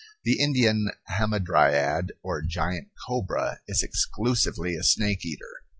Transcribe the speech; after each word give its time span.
The 0.23 0.39
Indian 0.39 0.89
hamadryad, 1.11 2.09
or 2.23 2.41
giant 2.41 2.87
cobra, 3.05 3.59
is 3.67 3.83
exclusively 3.83 4.75
a 4.75 4.81
snake 4.83 5.23
eater. 5.23 5.61